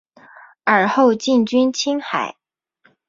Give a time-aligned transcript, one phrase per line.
[0.63, 2.35] 尔后进军青海。